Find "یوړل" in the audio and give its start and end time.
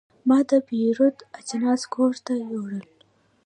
2.51-2.87